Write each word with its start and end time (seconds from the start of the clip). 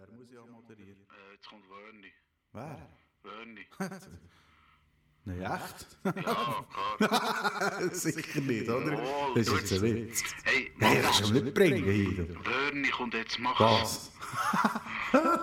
Wer 0.00 0.16
muss 0.16 0.30
ja 0.32 0.40
moderieren? 0.46 0.98
Äh, 1.10 1.34
jetzt 1.34 1.48
kommt 1.48 1.64
Wörni. 1.68 2.12
Wer? 2.52 2.88
Wörni. 3.22 3.66
Nein, 5.24 5.42
echt? 5.42 5.86
Ja, 6.04 6.64
klar. 6.98 7.90
Sicher 7.92 8.40
nicht, 8.40 8.68
oder? 8.68 8.98
Oh, 9.02 9.34
das 9.34 9.46
du 9.46 9.54
ist 9.56 9.70
jetzt 9.70 9.82
ein 9.84 9.94
Witz. 10.08 10.22
Hey, 10.44 10.72
Nein, 10.78 11.02
das 11.02 11.16
kannst 11.18 11.30
du 11.30 11.42
nicht 11.42 11.54
bringen 11.54 11.84
hier. 11.84 12.44
Wörni 12.44 12.88
kommt 12.88 13.12
jetzt 13.14 13.38
machen. 13.38 13.66
Was? 13.66 14.10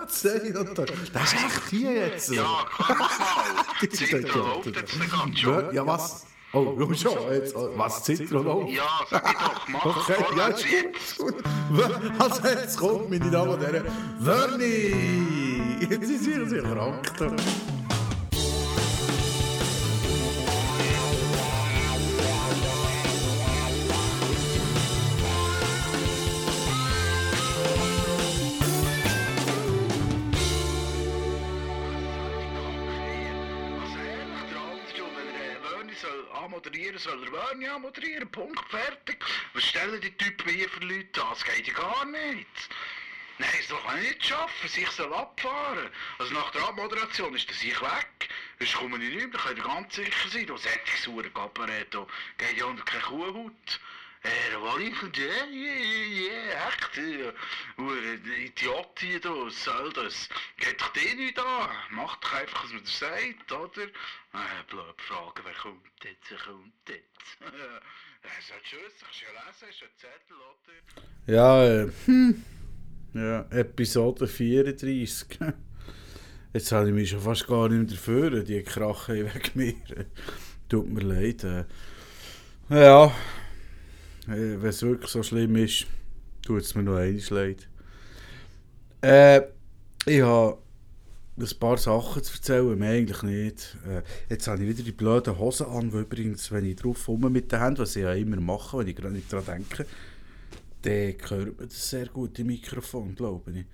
Zehn 0.08 0.56
und 0.56 0.76
Das 0.78 0.90
ist 0.90 1.44
echt 1.44 1.68
hier 1.70 1.92
jetzt. 1.92 2.30
Ja, 2.30 2.42
klar, 2.68 2.96
mach 2.98 3.18
mal. 3.18 3.64
Das 3.80 3.82
ist 3.82 3.98
Zitro 4.08 4.38
doch- 4.40 4.64
läuft 4.64 4.76
jetzt 4.76 4.96
nicht 4.98 5.10
ganz 5.12 5.38
schon. 5.38 5.74
Ja, 5.74 5.86
was? 5.86 6.26
Oh, 6.52 6.74
schau 6.94 7.10
schon. 7.10 7.32
Jetzt, 7.32 7.54
was? 7.54 8.02
Zitronol? 8.04 8.68
Ja, 8.70 8.82
sag 9.10 9.30
ich 9.30 9.38
doch, 9.38 9.68
mach 9.68 9.84
Okay, 9.84 10.24
ja, 10.36 10.46
ist 10.48 11.18
gut. 11.18 11.34
Also 12.18 12.48
jetzt 12.48 12.78
kommt, 12.78 13.10
meine 13.10 13.30
Damen 13.30 13.50
und 13.50 13.60
Herren, 13.60 13.84
Werni! 14.18 15.78
Jetzt 15.80 16.06
sind 16.06 16.24
Sie 16.24 16.48
sehr 16.48 16.62
krank. 16.62 17.77
Anmoderieren, 36.98 37.02
soll 37.02 37.24
er 37.24 37.32
Wörni 37.32 37.68
anmoderieren, 37.68 38.30
Punkt, 38.30 38.70
fertig. 38.70 39.24
Was 39.54 39.64
stellen 39.64 40.00
die 40.00 40.16
Typen 40.16 40.48
hier 40.48 40.68
für 40.68 40.80
Leute 40.80 41.22
an? 41.22 41.30
Das 41.30 41.44
geht 41.44 41.66
ja 41.66 41.74
gar 41.74 42.04
nicht. 42.04 42.46
Nein, 43.38 43.50
das 43.56 43.68
doch 43.68 43.94
nicht 43.94 44.24
schaffen, 44.24 44.68
sich 44.68 44.90
soll 44.90 45.14
abfahren. 45.14 45.90
Also 46.18 46.34
nach 46.34 46.50
der 46.50 46.68
Abmoderation 46.68 47.34
ist 47.36 47.48
der 47.48 47.56
sich 47.56 47.80
weg. 47.80 48.28
Sonst 48.58 48.74
komme 48.74 48.96
ich 48.96 49.14
nicht 49.14 49.16
mehr, 49.16 49.28
da 49.28 49.38
könnt 49.38 49.58
ihr 49.58 49.64
ganz 49.64 49.94
sicher 49.94 50.28
sein. 50.28 50.46
Da 50.46 50.58
sättiges 50.58 51.04
sauer 51.04 51.22
Kabarett, 51.22 51.94
da 51.94 52.06
geht 52.38 52.58
ja 52.58 52.64
unter 52.64 52.84
keine 52.84 53.02
Kuhhaut. 53.02 53.80
Äh, 54.22 54.56
was 54.60 54.80
ich 54.80 55.18
ja, 55.18 55.44
ja, 55.44 55.74
ja, 55.74 56.50
ja, 56.50 56.68
echt, 56.68 56.96
ja. 56.96 57.32
Idiot 58.48 58.98
hier 58.98 59.20
da, 59.20 59.30
was 59.30 59.64
soll 59.64 59.92
das? 59.92 60.28
Geht 60.58 60.80
doch 60.80 60.92
die 60.92 61.14
nicht 61.16 61.38
an. 61.38 61.68
Macht 61.90 62.24
doch 62.24 62.34
einfach, 62.34 62.64
was 62.64 62.72
man 62.72 62.82
dir 62.82 62.90
sagt, 62.90 63.52
oder? 63.52 63.82
Äh, 63.82 64.64
blöd 64.68 65.00
fragen, 65.06 65.42
wer 65.44 65.54
kommt 65.54 65.82
jetzt, 66.02 66.30
wer 66.30 66.38
kommt 66.38 66.72
jetzt? 66.88 67.40
Äh, 67.40 67.80
halt 68.52 68.62
tschüss, 68.62 68.94
kannst 69.00 69.20
du 69.20 69.24
ja 69.26 69.32
lesen, 69.44 69.68
ist 69.68 69.82
ein 69.82 69.88
Zettel, 69.96 70.36
oder? 70.36 71.32
Ja, 71.32 71.64
äh, 71.64 71.92
hm. 72.06 72.44
Ja, 73.14 73.46
Episode 73.50 74.26
34. 74.26 75.38
Jetzt 76.54 76.72
habe 76.72 76.88
ich 76.88 76.94
mich 76.94 77.10
schon 77.10 77.20
fast 77.20 77.46
gar 77.46 77.68
nicht 77.68 77.78
mehr 77.78 77.96
dafür, 77.96 78.42
die 78.44 78.62
krachen 78.62 79.14
wegen 79.14 79.50
mir. 79.54 80.06
Tut 80.68 80.88
mir 80.88 81.00
leid. 81.00 81.44
Äh. 81.44 81.64
Ja, 82.70 83.06
äh, 84.26 84.60
wenn 84.60 84.68
es 84.68 84.82
wirklich 84.82 85.10
so 85.10 85.22
schlimm 85.22 85.56
ist, 85.56 85.86
tut 86.44 86.62
es 86.62 86.74
mir 86.74 86.82
noch 86.82 86.96
eines 86.96 87.30
leid. 87.30 87.68
Äh, 89.00 89.42
ich 90.06 90.22
habe 90.22 90.58
ein 91.38 91.58
paar 91.60 91.76
Sachen 91.76 92.22
zu 92.22 92.34
erzählen, 92.34 92.78
mehr 92.78 92.92
eigentlich 92.92 93.22
nicht. 93.22 93.76
Äh, 93.86 94.02
jetzt 94.28 94.48
habe 94.48 94.62
ich 94.62 94.68
wieder 94.68 94.82
die 94.82 94.92
blöden 94.92 95.38
Hosen 95.38 95.66
an, 95.66 95.92
wo 95.92 96.00
übrigens, 96.00 96.50
wenn 96.50 96.64
ich 96.64 96.76
drauf 96.76 97.06
rum 97.08 97.30
mit 97.32 97.52
den 97.52 97.60
Händen, 97.60 97.80
was 97.80 97.94
ich 97.94 98.02
ja 98.02 98.12
immer 98.12 98.40
mache, 98.40 98.78
wenn 98.78 98.88
ich 98.88 98.96
gerade 98.96 99.14
nicht 99.14 99.32
daran 99.32 99.46
denke, 99.46 99.86
dann 100.82 101.30
hört 101.30 101.58
man 101.58 101.68
das 101.68 101.90
sehr 101.90 102.06
gut 102.06 102.38
im 102.38 102.48
Mikrofon, 102.48 103.14
glaube 103.14 103.52
ich. 103.52 103.64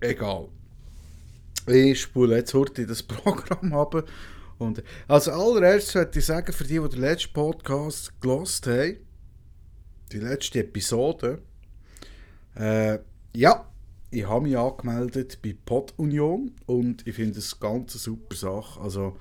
Egal. 0.00 0.48
Ich 1.66 2.02
spule 2.02 2.36
jetzt 2.36 2.52
heute 2.54 2.86
das 2.86 3.02
Programm 3.02 3.72
ab. 3.72 4.06
Und 4.58 4.82
als 5.08 5.28
allererstes 5.28 5.94
möchte 5.94 6.18
ich 6.18 6.26
sagen, 6.26 6.52
für 6.52 6.64
die, 6.64 6.78
die 6.78 6.88
den 6.88 7.00
letzten 7.00 7.32
Podcast 7.32 8.18
gelost 8.20 8.66
haben, 8.66 8.98
die 10.12 10.18
letzte 10.18 10.60
Episode, 10.60 11.42
äh, 12.54 12.98
ja, 13.36 13.66
ich 14.10 14.26
habe 14.26 14.46
mich 14.46 14.56
angemeldet 14.56 15.40
bei 15.42 15.54
Pod 15.64 15.92
Union 15.98 16.52
und 16.64 17.06
ich 17.06 17.14
finde 17.14 17.38
es 17.38 17.52
eine 17.60 17.70
ganz 17.70 17.92
super 17.92 18.34
Sache. 18.34 18.80
Also, 18.80 19.16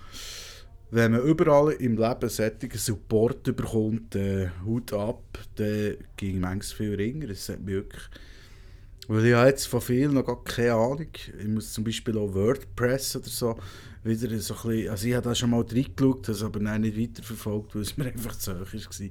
wenn 0.89 1.11
man 1.11 1.23
überall 1.23 1.73
im 1.73 1.97
Leben 1.97 2.29
solchen 2.29 2.71
Support 2.73 3.43
bekommt, 3.43 4.15
äh, 4.15 4.49
Hut 4.63 4.93
ab, 4.93 5.37
dann 5.55 5.97
ging 6.15 6.39
manches 6.39 6.71
viel 6.71 6.95
ringer. 6.95 7.27
Das 7.27 7.49
hat 7.49 7.65
wirklich... 7.65 8.03
Weil 9.07 9.25
ich 9.25 9.33
habe 9.33 9.49
jetzt 9.49 9.67
von 9.67 9.81
vielen 9.81 10.13
noch 10.13 10.25
gar 10.25 10.43
keine 10.43 10.73
Ahnung. 10.73 11.09
Ich 11.37 11.47
muss 11.47 11.73
zum 11.73 11.83
Beispiel 11.83 12.17
auch 12.17 12.33
WordPress 12.33 13.17
oder 13.17 13.27
so 13.27 13.55
wieder 14.03 14.39
so 14.39 14.53
ein 14.53 14.61
bisschen... 14.61 14.89
Also 14.89 15.07
ich 15.07 15.13
habe 15.13 15.27
da 15.27 15.35
schon 15.35 15.49
mal 15.49 15.61
reingeschaut, 15.61 16.29
das 16.29 16.41
aber 16.41 16.59
dann 16.59 16.81
nicht 16.81 16.97
weiterverfolgt, 16.97 17.75
weil 17.75 17.81
es 17.81 17.97
mir 17.97 18.05
einfach 18.05 18.37
zu 18.37 18.53
hoch 18.53 18.65
war. 18.65 19.09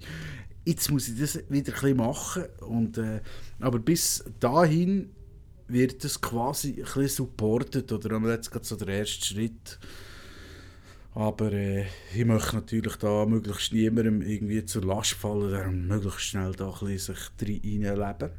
Jetzt 0.65 0.91
muss 0.91 1.09
ich 1.09 1.19
das 1.19 1.39
wieder 1.49 1.83
ein 1.83 1.97
machen. 1.97 2.45
Und, 2.61 2.99
äh, 2.99 3.21
aber 3.61 3.79
bis 3.79 4.25
dahin 4.41 5.11
wird 5.69 6.05
das 6.05 6.21
quasi 6.21 6.71
ein 6.71 6.77
bisschen 6.77 7.09
supportet. 7.09 7.93
Oder 7.93 8.17
jetzt 8.31 8.51
gerade 8.51 8.65
so 8.65 8.77
der 8.77 8.89
erste 8.89 9.25
Schritt. 9.25 9.79
Aber 11.15 11.53
äh, 11.53 11.85
ich 12.13 12.25
möchte 12.25 12.57
natürlich 12.57 12.97
da 12.97 13.25
möglichst 13.25 13.73
niemandem 13.73 14.21
irgendwie 14.21 14.65
zur 14.65 14.85
Last 14.85 15.13
fallen, 15.13 15.53
darum 15.53 15.87
möglichst 15.87 16.23
schnell 16.23 16.53
da 16.53 16.71
ein 16.71 16.87
bisschen 16.87 17.15
sich 17.15 17.31
reinleben. 17.41 18.31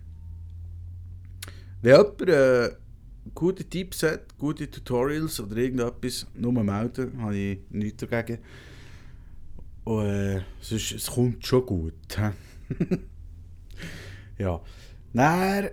Wenn 1.81 1.91
jemand 1.95 2.21
äh, 2.21 2.71
gute 3.33 3.63
Tipps 3.63 4.03
hat, 4.03 4.37
gute 4.37 4.69
Tutorials 4.69 5.39
oder 5.39 5.55
irgendetwas, 5.55 6.27
nur 6.33 6.51
melden, 6.51 7.21
habe 7.21 7.37
ich 7.37 7.59
nichts 7.69 8.05
dagegen. 8.05 8.41
Und, 9.85 10.05
äh, 10.05 10.41
es 10.61 11.07
kommt 11.07 11.45
schon 11.45 11.65
gut. 11.65 11.93
ja. 14.37 14.61
Dann 15.13 15.69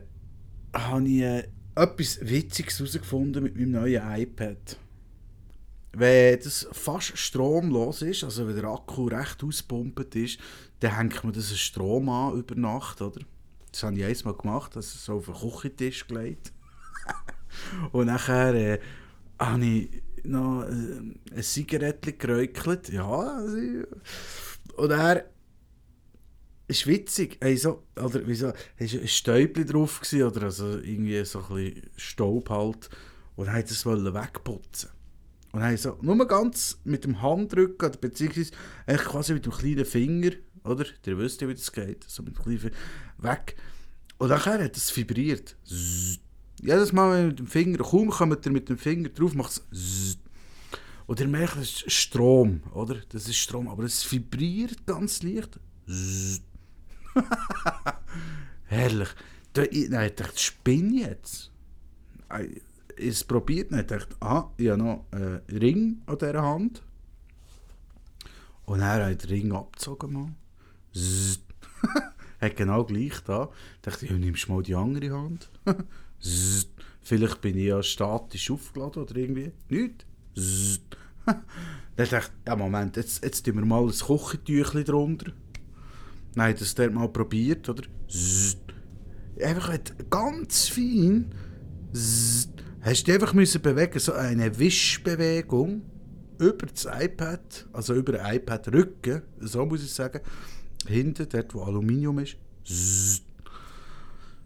habe 0.73 1.09
ich 1.09 1.23
äh, 1.23 1.49
etwas 1.75 2.21
Witziges 2.21 2.79
herausgefunden 2.79 3.43
mit 3.43 3.57
meinem 3.57 3.73
neuen 3.73 4.03
iPad. 4.21 4.77
Wenn 5.95 6.39
das 6.41 6.69
fast 6.73 7.19
stromlos 7.19 8.03
ist, 8.03 8.25
also 8.25 8.47
wenn 8.47 8.57
der 8.57 8.65
Akku 8.65 9.09
recht 9.09 9.43
auspumpt 9.43 10.15
ist, 10.15 10.39
dann 10.81 10.97
hängt 10.97 11.25
man 11.25 11.33
das 11.33 11.57
Strom 11.59 12.09
an 12.09 12.39
über 12.39 12.55
Nacht, 12.55 13.03
oder? 13.03 13.21
Das 13.71 13.83
habe 13.83 13.99
ich 13.99 14.05
einmal 14.05 14.35
gemacht, 14.35 14.77
das 14.77 14.95
ist 14.95 15.05
so 15.05 15.15
auf 15.15 15.27
den 15.27 15.35
Küchentisch 15.35 16.07
gelegt. 16.07 16.53
Und 17.93 18.07
nachher 18.07 18.55
äh, 18.55 18.81
habe 19.39 19.65
ich 19.65 20.03
noch 20.25 20.65
äh, 20.65 21.37
ein 21.37 21.43
Zigarettchen 21.43 22.19
geräuchelt. 22.19 22.89
Ja, 22.91 23.45
und 24.77 24.91
er 24.91 25.25
ist 26.69 26.87
witzig. 26.87 27.39
Hey, 27.41 27.57
so, 27.57 27.85
oder 27.97 28.27
wieso? 28.27 28.53
Es 28.77 28.95
war 28.95 29.01
ein 29.01 29.09
Stäubchen 29.09 29.67
drauf, 29.67 30.01
gewesen, 30.01 30.23
oder 30.23 30.43
also 30.45 30.79
irgendwie 30.79 31.25
so 31.25 31.41
ein 31.41 31.55
bisschen 31.55 31.91
Staub 31.97 32.51
halt. 32.51 32.89
Und 33.37 33.49
er 33.49 33.55
wollte 33.55 33.85
wollen 33.85 34.15
wegputzen. 34.15 34.91
Und 35.53 35.61
dann 35.61 35.77
so, 35.77 35.99
nur 36.01 36.27
ganz 36.27 36.79
mit 36.85 37.05
dem 37.05 37.21
Handrücken, 37.21 37.93
beziehungsweise 38.01 38.53
quasi 38.87 39.35
mit 39.35 39.45
dem 39.45 39.53
kleinen 39.53 39.85
Finger, 39.85 40.31
oder? 40.65 40.87
Ihr 41.05 41.19
wisst 41.19 41.43
ja, 41.43 41.49
wie 41.49 41.55
das 41.55 41.73
geht. 41.73 42.05
So 42.09 42.23
mit 42.23 42.37
dem 42.37 42.43
kleinen 42.43 42.59
Finger 42.59 42.75
weg. 43.19 43.57
Und 44.19 44.29
nachher 44.29 44.63
hat 44.63 44.77
es 44.77 44.97
vibriert. 44.97 45.57
Zzz. 45.67 46.21
Jedes 46.63 46.93
Mal, 46.93 47.27
mit 47.27 47.39
dem 47.39 47.47
Finger, 47.47 47.79
kaum 47.79 48.11
kommt 48.11 48.47
ihr 48.47 48.53
mit 48.53 48.69
dem 48.69 48.79
Finger 48.79 49.09
drauf, 49.09 49.35
macht 49.35 49.63
es. 49.71 50.19
Und 51.07 51.21
ihr 51.21 51.29
merkt, 51.29 51.57
das 51.57 51.83
ist 51.83 51.93
Strom, 51.93 52.63
oder? 52.73 52.97
Das 53.11 53.29
ist 53.29 53.37
Strom, 53.37 53.69
aber 53.69 53.83
es 53.85 54.11
vibriert 54.11 54.87
ganz 54.87 55.23
leicht. 55.23 55.59
Herrlich. 58.67 59.09
Da, 59.53 59.63
ich, 59.65 59.91
nein, 59.91 60.07
ich 60.07 60.15
dachte, 60.15 60.39
spinne 60.39 60.95
ich 60.95 61.03
jetzt? 61.03 61.51
Ich 62.41 62.63
ich 62.97 63.09
es 63.09 63.25
probiert 63.25 63.71
und 63.73 63.91
dachte, 63.91 64.17
ah, 64.21 64.51
ich 64.57 64.69
habe 64.69 64.83
noch 64.83 65.07
einen 65.11 65.41
Ring 65.49 66.03
an 66.07 66.19
dieser 66.19 66.43
Hand. 66.43 66.83
Und 68.65 68.81
er 68.81 69.07
hat 69.07 69.23
den 69.23 69.31
Ring 69.31 69.53
abgezogen. 69.53 70.13
Mal. 70.13 70.33
Hat 72.41 72.57
genau 72.57 72.85
gleich 72.85 73.21
da. 73.25 73.51
Ich 73.77 73.83
dachte, 73.83 74.07
ja, 74.07 74.13
nimmst 74.13 74.49
mal 74.49 74.63
die 74.63 74.75
andere 74.75 75.13
Hand. 75.13 75.51
Zzz. 76.23 76.69
Vielleicht 77.03 77.41
bin 77.41 77.59
ich 77.59 77.67
ja 77.67 77.83
statisch 77.83 78.51
aufgeladen 78.51 79.03
oder 79.03 79.17
irgendwie. 79.17 79.53
Nicht. 79.69 80.07
Dann 81.27 82.09
dachte 82.09 82.17
ich, 82.17 82.49
ja 82.49 82.57
Moment, 82.57 82.97
jetzt, 82.97 83.25
jetzt 83.25 83.45
tun 83.45 83.57
wir 83.57 83.65
mal 83.65 83.83
ein 83.83 83.91
Küchentüchchen 83.91 84.85
drunter. 84.85 85.33
Ich 86.35 86.59
das 86.59 86.75
dort 86.75 86.95
mal 86.95 87.09
probiert, 87.09 87.69
oder? 87.69 87.83
Zzz. 88.09 88.57
Einfach 89.41 89.79
ganz 90.09 90.69
fein. 90.69 91.35
Hast 92.81 93.09
du 93.09 93.13
einfach 93.13 93.35
müssen 93.35 93.61
bewegen, 93.61 93.99
so 93.99 94.13
eine 94.13 94.59
Wischbewegung 94.59 95.83
über 96.39 96.67
das 96.67 96.87
iPad, 96.87 97.69
also 97.73 97.95
über 97.95 98.13
den 98.13 98.27
iPad-Rücken, 98.27 99.23
so 99.41 99.65
muss 99.67 99.85
ich 99.85 99.93
sagen, 99.93 100.21
hinten, 100.87 101.29
dort 101.29 101.55
wo 101.55 101.63
Aluminium 101.63 102.21
ist. 102.21 102.37
Zzz. 102.65 103.23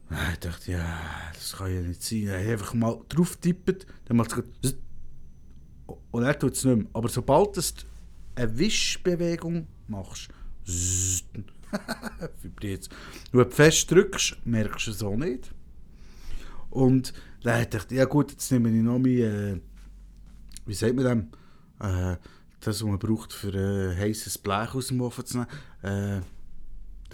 Ich 0.09 0.39
dachte, 0.39 0.73
ja, 0.73 1.01
das 1.35 1.57
kann 1.57 1.75
ja 1.75 1.81
nicht 1.81 2.03
sein. 2.03 2.19
Ich 2.19 2.31
einfach 2.31 2.75
mal 2.75 3.01
drauf 3.09 3.37
tippt, 3.37 3.87
dann 4.05 4.17
macht 4.17 4.33
es 4.63 4.77
und 6.11 6.23
er 6.23 6.39
tut 6.39 6.55
es 6.55 6.65
nicht 6.65 6.77
mehr. 6.77 6.87
Aber 6.93 7.09
sobald 7.09 7.57
du 7.57 7.61
eine 8.37 8.59
Wischbewegung 8.59 9.67
machst, 9.89 10.29
vibriert 12.43 12.83
es. 12.83 12.89
Wenn 13.33 13.45
du 13.45 13.51
fest 13.51 13.91
drückst, 13.91 14.39
merkst 14.45 14.87
du 14.87 14.91
es 14.93 15.03
auch 15.03 15.17
nicht. 15.17 15.53
Und 16.71 17.13
dann 17.43 17.69
dachte 17.71 17.95
ich, 17.95 17.99
ja 17.99 18.05
gut, 18.05 18.33
jetzt 18.33 18.51
nehme 18.51 18.69
ich 18.71 18.83
noch 18.83 18.99
mein, 18.99 19.19
äh, 19.19 19.61
wie 20.67 20.75
sagt 20.75 20.95
man 20.97 21.05
dem, 21.05 21.29
äh, 21.81 22.17
das, 22.61 22.83
was 22.83 22.89
man 22.89 22.99
braucht 22.99 23.33
für 23.33 23.53
ein 23.53 23.97
heißes 23.97 24.39
Blech 24.39 24.75
aus 24.75 24.89
dem 24.89 25.01
Ofen 25.01 25.27
zu 25.27 25.39
nehmen. 25.39 25.51
Äh, 25.83 26.21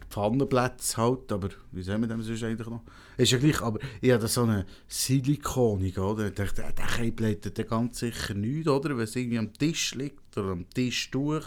der 0.02 0.08
Pfannenplatz 0.08 0.96
halt, 0.96 1.32
aber 1.32 1.48
wie 1.70 1.82
sagen 1.82 2.02
wir 2.02 2.08
das 2.08 2.26
sonst 2.26 2.42
eigentlich 2.42 2.68
noch? 2.68 2.82
Ist 3.16 3.32
ja 3.32 3.38
gleich, 3.38 3.60
aber 3.62 3.78
ich 4.00 4.10
habe 4.10 4.26
so 4.28 4.42
eine 4.42 4.66
Silikonik, 4.88 5.98
oder? 5.98 6.28
Ich 6.28 6.34
dachte, 6.34 6.62
der 6.62 6.86
Keim 6.86 7.14
blättert 7.14 7.68
ganz 7.68 7.98
sicher 7.98 8.34
nichts, 8.34 8.68
oder? 8.68 8.96
Wenn 8.96 9.04
es 9.04 9.16
irgendwie 9.16 9.38
am 9.38 9.52
Tisch 9.52 9.94
liegt 9.94 10.36
oder 10.36 10.52
am 10.52 10.68
Tisch 10.70 11.10
durch. 11.10 11.46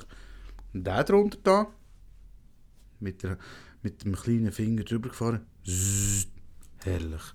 Und 0.74 0.86
der 0.86 1.04
drunter 1.04 1.38
da, 1.44 1.68
mit, 3.00 3.24
der, 3.24 3.38
mit 3.82 4.04
dem 4.04 4.16
kleinen 4.16 4.52
Finger 4.52 4.84
drüber 4.84 5.10
gefahren. 5.10 5.46
Zzz, 5.66 6.28
herrlich. 6.84 7.34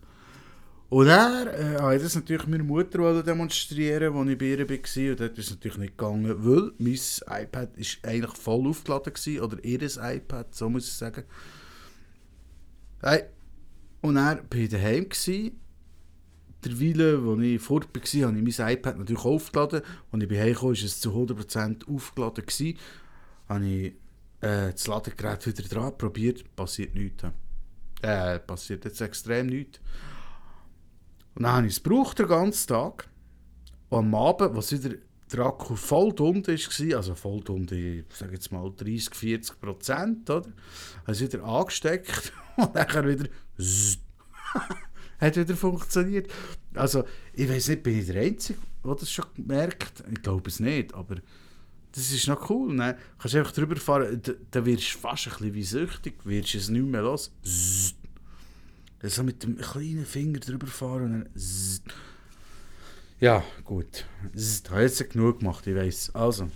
Und 0.91 1.07
er 1.07 1.47
äh, 1.55 1.97
ich 1.97 2.03
das 2.03 2.17
natürlich 2.17 2.49
meiner 2.49 2.65
Mutter 2.65 3.23
demonstrieren, 3.23 4.13
als 4.13 4.29
ich 4.29 4.39
bei 4.39 4.45
ihr 4.47 4.59
war. 4.59 5.11
Und 5.11 5.21
dort 5.21 5.39
ist 5.39 5.47
es 5.47 5.51
natürlich 5.51 5.79
nicht 5.79 5.97
gegangen, 5.97 6.35
weil 6.45 6.73
mein 6.79 7.43
iPad 7.45 7.77
ist 7.77 7.99
eigentlich 8.03 8.37
voll 8.37 8.67
aufgeladen 8.67 9.13
war. 9.15 9.45
Oder 9.45 9.65
ihr 9.65 9.83
iPad, 9.83 10.53
so 10.53 10.69
muss 10.69 10.89
ich 10.89 10.93
sagen. 10.93 11.23
Hey. 13.03 13.23
Und 14.01 14.17
er 14.17 14.43
war 14.51 14.69
daheim. 14.69 15.07
Derweil, 16.63 17.01
als 17.01 17.41
ich 17.41 17.61
fort 17.63 17.89
war, 17.95 18.29
habe 18.29 18.39
ich 18.39 18.59
mein 18.59 18.73
iPad 18.73 18.99
natürlich 18.99 19.25
aufgeladen. 19.25 19.83
Und 20.11 20.23
ich 20.23 20.29
bin 20.29 20.41
heimgekommen, 20.41 20.77
war 20.77 20.85
es 20.85 21.01
zu 21.01 21.11
100% 21.11 21.89
aufgeladen. 21.89 22.45
Gewesen. 22.45 22.79
Habe 23.49 23.65
ich 23.65 23.93
äh, 24.41 24.73
das 24.73 24.89
Ladegerät 24.89 25.47
wieder 25.47 25.63
dran 25.69 25.97
probiert, 25.97 26.45
passiert 26.57 26.95
nichts. 26.97 27.25
Äh, 28.03 28.41
passiert 28.41 28.85
jetzt 28.85 29.01
extrem 29.01 29.47
nichts. 29.47 29.79
Und 31.35 31.43
dann 31.44 31.53
habe 31.53 31.67
ich 31.67 31.77
es 31.77 31.82
gebraucht 31.82 32.19
den 32.19 32.29
ganzen 32.29 32.69
Tag. 32.69 33.09
Und 33.88 33.99
am 33.99 34.15
Abend, 34.15 34.56
was 34.56 34.73
wieder 34.73 34.97
der 35.32 35.41
Akku 35.47 35.77
voll 35.77 36.12
dumm 36.12 36.47
war, 36.47 36.97
also 36.97 37.15
voll 37.15 37.41
dumm, 37.41 37.67
ich 37.71 38.05
sage 38.12 38.32
jetzt 38.32 38.50
mal 38.50 38.71
30, 38.77 39.15
40 39.15 39.61
Prozent, 39.61 40.29
oder? 40.29 40.49
Habe 41.03 41.12
ich 41.12 41.21
wieder 41.21 41.44
angesteckt 41.44 42.32
und 42.56 42.75
dann 42.75 43.09
wieder 43.09 43.29
hat 45.21 45.37
wieder 45.37 45.56
funktioniert. 45.56 46.31
Also, 46.75 47.05
ich 47.35 47.49
weiß 47.49 47.69
nicht, 47.69 47.83
bin 47.83 47.99
ich 47.99 48.06
der 48.06 48.23
Einzige, 48.23 48.59
der 48.85 48.94
das 48.94 49.11
schon 49.11 49.26
merkt? 49.37 50.03
Ich 50.11 50.23
glaube 50.23 50.49
es 50.49 50.61
nicht, 50.61 50.94
aber 50.94 51.17
das 51.93 52.12
ist 52.12 52.29
noch 52.29 52.49
cool. 52.50 52.75
Ne? 52.75 52.97
Kannst 53.19 53.37
einfach 53.37 53.53
drüber 53.53 53.76
fahren, 53.76 54.21
da, 54.23 54.33
da 54.50 54.65
wirst 54.65 54.94
du 54.94 54.99
fast 54.99 55.26
ein 55.26 55.33
bisschen 55.33 55.55
wie 55.55 55.62
süchtig, 55.62 56.15
wirst 56.25 56.55
es 56.55 56.69
nicht 56.69 56.85
mehr 56.85 57.03
los. 57.03 57.33
Zzz. 59.02 59.17
So 59.17 59.23
mit 59.23 59.43
dem 59.43 59.56
kleinen 59.56 60.05
Finger 60.05 60.41
drüber 60.41 60.67
fahren 60.67 61.05
und 61.05 61.12
dann. 61.12 61.29
Zzz. 61.37 61.82
Ja, 63.20 63.43
gut. 63.64 64.05
Zzz. 64.35 64.62
Ich 64.64 64.70
habe 64.70 64.82
jetzt 64.82 65.11
genug 65.11 65.41
gemacht, 65.41 65.67
ich 65.67 65.75
weiß. 65.75 66.14
Also. 66.14 66.49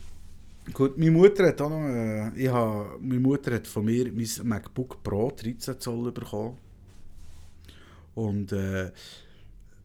Gut, 0.72 0.96
meine 0.96 1.10
Mutter 1.10 1.46
hat 1.46 1.60
auch 1.60 1.70
noch. 1.70 1.86
Äh, 1.86 2.30
ich 2.36 2.48
habe, 2.48 2.98
meine 3.00 3.20
Mutter 3.20 3.54
hat 3.54 3.66
von 3.66 3.84
mir 3.84 4.10
mein 4.12 4.28
MacBook 4.48 5.02
Pro 5.02 5.30
13 5.30 5.78
Zoll 5.78 6.10
bekommen. 6.12 6.56
Und 8.14 8.52
äh, 8.52 8.92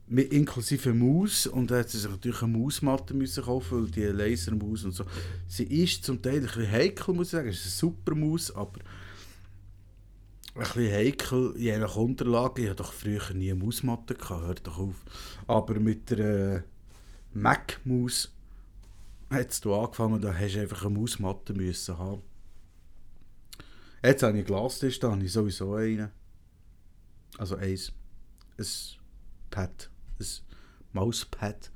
mit 0.10 0.34
inklusive 0.34 0.94
Maus 0.94 1.46
und 1.46 1.70
da 1.70 1.80
hat 1.80 1.90
sie 1.90 2.00
sich 2.00 2.10
natürlich 2.10 2.42
eine 2.42 2.58
Mausmatte 2.58 3.14
müssen 3.14 3.44
kaufen, 3.44 3.84
weil 3.84 3.92
die 3.92 4.04
Lasermaus 4.06 4.84
und 4.84 4.92
so. 4.92 5.06
Sie 5.48 5.66
ist 5.66 6.04
zum 6.04 6.22
Teil 6.22 6.38
ein 6.38 6.42
bisschen 6.42 6.72
heikel, 6.72 7.14
muss 7.14 7.28
ich 7.28 7.32
sagen. 7.32 7.50
Es 7.50 7.66
ist 7.66 7.84
eine 7.84 7.92
super 7.92 8.16
Maus, 8.16 8.54
aber 8.56 8.80
ein 10.56 10.64
bisschen 10.64 10.92
heikel, 10.92 11.54
je 11.58 11.78
nach 11.78 11.96
Unterlage. 11.96 12.64
Ich 12.64 12.70
hatte 12.70 12.84
doch 12.84 12.94
früher 12.94 13.34
nie 13.34 13.52
eine 13.52 13.64
Mausmatte, 13.64 14.18
hört 14.30 14.66
doch 14.66 14.80
auf. 14.80 14.96
Aber 15.48 15.80
mit 15.80 16.10
der 16.10 16.56
äh, 16.56 16.62
Mac-Maus 17.34 18.32
hat 19.30 19.52
es 19.52 19.66
angefangen, 19.66 20.22
da 20.22 20.34
hast 20.34 20.56
du 20.56 20.62
einfach 20.62 20.86
eine 20.86 20.98
Mausmatte 20.98 21.54
müssen 21.54 21.98
haben. 21.98 22.22
Jetzt 24.04 24.24
habe 24.24 24.34
ich 24.34 24.40
einen 24.40 24.46
Glastisch, 24.46 25.00
da 25.00 25.12
habe 25.12 25.24
ich 25.24 25.32
sowieso 25.32 25.74
einen. 25.76 26.10
Also 27.38 27.56
eins. 27.56 27.92
Ein 28.58 28.66
Pad. 29.50 29.90
Ein 30.20 30.26
Mauspad. 30.94 31.72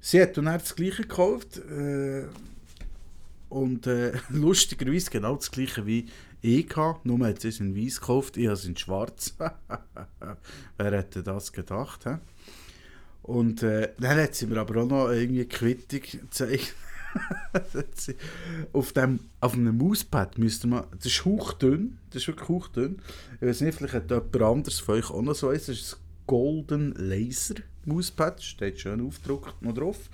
Sie 0.00 0.20
hat 0.20 0.36
dann 0.36 0.46
das 0.46 0.74
gleiche 0.74 1.02
gekauft. 1.02 1.58
Äh, 1.58 2.26
und 3.48 3.86
äh, 3.86 4.12
lustigerweise 4.28 5.10
genau 5.10 5.36
das 5.36 5.50
gleiche 5.50 5.86
wie 5.86 6.06
ich 6.42 6.68
hatte. 6.76 7.00
Nur 7.04 7.26
hat 7.26 7.44
es 7.44 7.60
in 7.60 7.74
weiß 7.74 8.00
gekauft, 8.00 8.36
ich 8.36 8.46
habe 8.46 8.54
es 8.54 8.64
in 8.64 8.76
schwarz. 8.76 9.36
Wer 10.78 10.92
hätte 10.92 11.22
das 11.22 11.52
gedacht? 11.52 12.04
He? 12.04 12.16
Und 13.22 13.62
äh, 13.64 13.92
dann 13.98 14.18
hat 14.18 14.34
sie 14.34 14.46
mir 14.46 14.58
aber 14.58 14.82
auch 14.82 14.88
noch 14.88 15.10
irgendwie 15.10 15.44
Quittung 15.46 16.00
gezeigt. 16.00 16.74
auf, 18.72 18.92
dem, 18.92 19.20
auf 19.40 19.54
einem 19.54 19.78
Mauspad 19.78 20.38
müsste 20.38 20.68
man, 20.68 20.84
das 20.92 21.06
ist 21.06 21.24
hauchdünn, 21.24 21.98
das 22.10 22.22
ist 22.22 22.28
wirklich 22.28 22.48
hauchdünn. 22.48 23.00
Ich 23.40 23.48
weiß 23.48 23.62
nicht, 23.62 23.78
vielleicht 23.78 23.94
hat 23.94 24.10
jemand 24.10 24.36
anderes 24.36 24.80
von 24.80 24.96
euch 24.96 25.10
auch 25.10 25.22
noch 25.22 25.34
so 25.34 25.48
eins. 25.48 25.66
Das 25.66 25.76
ist 25.76 25.94
ein 25.94 26.00
Golden 26.26 26.94
Laser 26.96 27.56
Mauspad, 27.84 28.42
steht 28.42 28.80
schön 28.80 29.06
aufgedruckt 29.06 29.62
noch 29.62 29.74
drauf. 29.74 30.10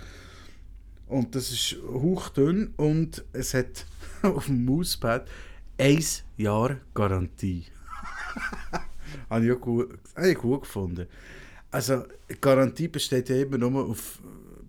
Und 1.13 1.35
das 1.35 1.51
ist 1.51 1.77
hauchdünn 1.87 2.73
und 2.79 3.23
es 3.35 3.53
hat 3.53 3.85
auf 4.23 4.47
dem 4.47 4.65
Mauspad 4.65 5.29
ein 5.77 6.03
Jahr 6.39 6.79
Garantie. 6.95 7.67
habe 9.29 9.45
ich 9.45 9.53
auch 9.53 9.61
gut, 9.61 10.63
gefunden. 10.63 11.07
Also, 11.71 12.05
Garantie 12.41 12.89
besteht 12.89 13.29
ja 13.29 13.37
immer 13.37 13.59
nur 13.59 13.91
auf 13.91 14.21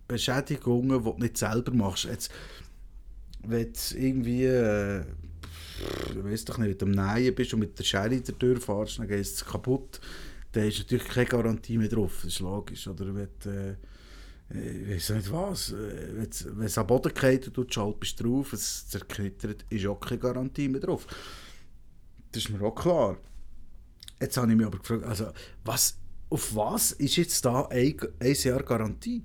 Beschädigungen, 0.06 1.02
die 1.02 1.12
du 1.12 1.18
nicht 1.18 1.38
selber 1.38 1.72
machst. 1.72 2.04
Jetzt, 2.04 2.30
wenn 3.46 3.72
du 3.72 3.98
irgendwie, 3.98 4.44
äh, 4.44 5.00
ich 5.00 6.24
weiß 6.26 6.44
doch 6.44 6.58
nicht, 6.58 6.68
mit 6.68 6.82
dem 6.82 6.92
Nähen 6.92 7.34
bist 7.36 7.54
und 7.54 7.62
mit 7.62 7.80
der 7.80 7.86
Schere 7.86 8.16
in 8.16 8.24
der 8.24 8.38
Tür 8.38 8.60
fährst, 8.60 9.00
dann 9.00 9.08
geht 9.08 9.22
es 9.22 9.46
kaputt. 9.46 10.02
Dann 10.52 10.68
ist 10.68 10.80
natürlich 10.80 11.08
keine 11.08 11.26
Garantie 11.26 11.78
mehr 11.78 11.88
drauf, 11.88 12.20
das 12.24 12.34
ist 12.34 12.40
logisch. 12.42 12.86
Oder 12.86 13.16
wenn 13.16 13.28
äh, 13.50 13.76
ich 14.54 15.10
weiß 15.10 15.10
nicht 15.18 15.32
was, 15.32 15.72
äh, 15.72 16.16
wenn 16.16 16.66
es 16.66 16.78
am 16.78 16.88
Boden 16.88 17.14
geht 17.14 17.48
und 17.48 17.58
du 17.58 17.66
schaltest 17.68 18.24
drauf, 18.24 18.54
es 18.54 18.88
zerknittert, 18.88 19.66
ist 19.70 19.86
auch 19.88 20.00
keine 20.00 20.20
Garantie 20.20 20.70
mehr 20.70 20.82
drauf. 20.82 21.08
Das 22.32 22.44
ist 22.44 22.50
mir 22.50 22.62
auch 22.62 22.76
klar. 22.76 23.18
Jetzt 24.22 24.38
habe 24.38 24.52
ich 24.52 24.58
mich 24.58 24.66
aber 24.66 24.78
gefragt, 24.78 25.04
also, 25.04 25.32
was, 25.66 25.98
auf 26.30 26.56
was 26.56 26.92
ist 26.94 27.16
jetzt 27.16 27.44
da 27.46 27.66
ein, 27.66 27.98
Jahr 28.20 28.64
Garantie? 28.64 29.24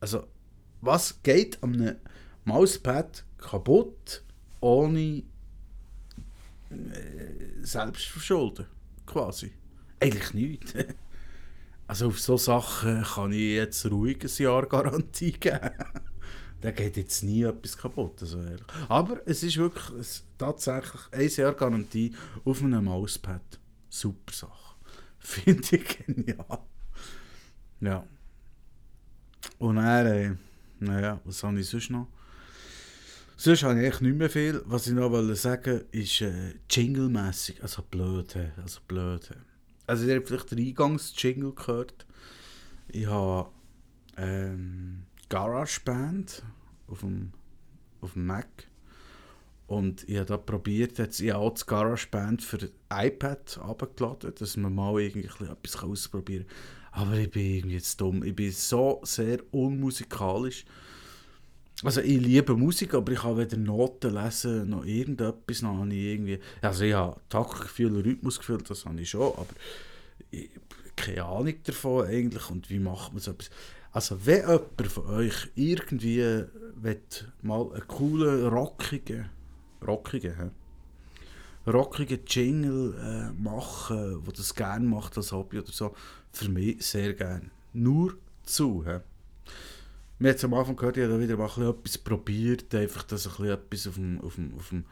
Also, 0.00 0.26
was 0.80 1.22
geht 1.22 1.62
an 1.62 1.74
einem 1.74 1.96
Mauspad 2.44 3.24
kaputt, 3.38 4.24
ohne 4.60 5.22
äh, 6.70 7.62
Selbstverschulden, 7.62 8.66
quasi? 9.06 9.52
Eigentlich 10.00 10.34
nichts. 10.34 10.74
Also 11.86 12.08
auf 12.08 12.20
so 12.20 12.36
Sachen 12.36 13.02
kann 13.02 13.32
ich 13.32 13.54
jetzt 13.54 13.86
ruhig 13.86 14.22
ein 14.22 14.42
Jahr 14.42 14.66
Garantie 14.66 15.32
geben. 15.32 15.70
da 16.60 16.70
geht 16.72 16.96
jetzt 16.96 17.22
nie 17.22 17.42
etwas 17.44 17.76
kaputt. 17.76 18.20
Also 18.22 18.42
Aber 18.88 19.20
es 19.26 19.42
ist 19.42 19.56
wirklich 19.56 20.00
es, 20.00 20.24
tatsächlich 20.36 21.00
ein 21.12 21.28
Jahr 21.28 21.54
Garantie 21.54 22.14
auf 22.44 22.62
einem 22.62 22.84
Mauspad. 22.84 23.60
Super 23.88 24.32
Sache. 24.32 24.74
Finde 25.18 25.62
ich 25.76 26.06
genial. 26.06 26.58
Ja. 27.80 28.04
Und 29.58 29.76
dann, 29.76 30.06
äh, 30.06 30.34
naja, 30.80 31.20
was 31.24 31.42
habe 31.42 31.60
ich 31.60 31.68
sonst 31.68 31.90
noch? 31.90 32.08
Sonst 33.36 33.62
habe 33.62 33.80
ich 33.80 33.86
echt 33.86 34.00
nicht 34.00 34.16
mehr 34.16 34.30
viel. 34.30 34.62
Was 34.64 34.86
ich 34.86 34.94
noch 34.94 35.10
sagen 35.34 35.72
wollte, 35.72 35.86
ist 35.92 36.22
äh, 36.22 36.54
jingle-mässig. 36.70 37.62
Also 37.62 37.82
blöd, 37.82 38.34
also 38.56 38.80
blöd. 38.88 39.30
Also 39.86 40.06
ihr 40.06 40.16
habt 40.16 40.28
vielleicht 40.28 40.50
den 40.50 40.58
Eingangs-Jingle 40.58 41.52
gehört. 41.52 42.06
Ich 42.88 43.06
habe 43.06 43.50
ähm, 44.16 45.04
GarageBand 45.28 46.42
auf 46.88 47.00
dem, 47.00 47.32
auf 48.00 48.14
dem 48.14 48.26
Mac. 48.26 48.48
Und 49.66 50.08
ich 50.08 50.16
habe 50.16 50.26
da 50.26 50.36
probiert, 50.36 50.98
jetzt 50.98 51.20
ich 51.20 51.32
habe 51.32 51.42
auch 51.42 51.52
das 51.52 51.66
GarageBand 51.66 52.42
für 52.42 52.70
iPad 52.92 53.58
abgeladen, 53.58 54.32
dass 54.38 54.56
man 54.56 54.74
mal 54.74 55.00
irgendwie 55.00 55.26
etwas 55.26 55.82
ausprobieren 55.82 56.46
kann. 56.46 57.06
Aber 57.08 57.18
ich 57.18 57.30
bin 57.30 57.56
irgendwie 57.56 57.76
jetzt 57.76 58.00
dumm. 58.00 58.22
Ich 58.22 58.34
bin 58.34 58.50
so 58.52 59.00
sehr 59.04 59.40
unmusikalisch. 59.50 60.64
Also 61.82 62.00
ich 62.00 62.20
liebe 62.20 62.56
Musik, 62.56 62.94
aber 62.94 63.12
ich 63.12 63.20
kann 63.20 63.36
weder 63.36 63.58
Noten 63.58 64.14
lesen 64.14 64.70
noch 64.70 64.84
irgendetwas. 64.84 65.62
Noch 65.62 65.78
habe 65.78 65.94
ich 65.94 66.04
irgendwie, 66.04 66.38
also 66.62 66.84
ich 66.84 66.94
habe 66.94 67.20
Taktgefühl, 67.28 68.00
Rhythmusgefühl, 68.00 68.62
das 68.66 68.86
habe 68.86 69.00
ich 69.00 69.10
schon, 69.10 69.32
aber 69.32 69.54
ich, 70.30 70.50
keine 70.96 71.24
Ahnung 71.24 71.54
davon 71.64 72.06
eigentlich 72.06 72.50
und 72.50 72.70
wie 72.70 72.78
macht 72.78 73.12
man 73.12 73.20
so 73.20 73.32
etwas. 73.32 73.50
Also 73.92 74.24
wenn 74.24 74.40
jemand 74.40 74.86
von 74.88 75.06
euch 75.06 75.50
irgendwie 75.54 76.44
mal 77.42 77.72
einen 77.72 77.86
coolen, 77.88 78.46
rockigen, 78.46 79.28
rockigen, 79.86 80.36
hä? 80.36 80.50
rockigen 81.66 82.20
Jingle 82.26 82.94
äh, 82.94 83.32
machen, 83.32 84.24
wo 84.24 84.30
das 84.30 84.54
gerne 84.54 84.86
macht 84.86 85.16
als 85.16 85.32
Hobby 85.32 85.58
oder 85.58 85.72
so, 85.72 85.94
für 86.32 86.48
mich 86.48 86.84
sehr 86.84 87.14
gerne. 87.14 87.50
Nur 87.72 88.16
zu. 88.44 88.84
He. 88.84 88.98
Wir 90.18 90.32
haben 90.32 90.44
am 90.44 90.54
Anfang 90.54 90.76
gehört, 90.76 90.96
ich 90.96 91.04
habe 91.04 91.20
wieder 91.20 91.36
mal 91.36 91.46
etwas 91.46 91.98
probiert, 91.98 92.74
einfach 92.74 93.02
dass 93.02 93.38
ein 93.38 93.46
etwas 93.46 93.86
auf 93.86 93.94
dem, 93.96 94.20
auf 94.22 94.36
dem, 94.36 94.54
auf 94.54 94.68
dem 94.70 94.84